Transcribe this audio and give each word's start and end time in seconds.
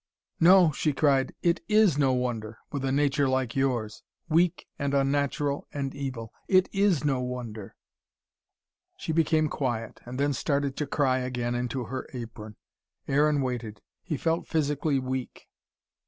"No," 0.39 0.71
she 0.71 0.93
cried. 0.93 1.31
"It 1.43 1.63
IS 1.69 1.95
no 1.95 2.11
wonder, 2.11 2.57
with 2.71 2.83
a 2.83 2.91
nature 2.91 3.29
like 3.29 3.55
yours: 3.55 4.01
weak 4.27 4.65
and 4.79 4.95
unnatural 4.95 5.67
and 5.71 5.93
evil. 5.93 6.33
It 6.47 6.67
IS 6.73 7.05
no 7.05 7.19
wonder." 7.21 7.75
She 8.97 9.11
became 9.11 9.47
quiet 9.47 10.01
and 10.03 10.19
then 10.19 10.33
started 10.33 10.75
to 10.77 10.87
cry 10.87 11.19
again, 11.19 11.53
into 11.53 11.83
her 11.83 12.07
apron. 12.15 12.55
Aaron 13.07 13.43
waited. 13.43 13.79
He 14.01 14.17
felt 14.17 14.47
physically 14.47 14.97
weak. 14.97 15.47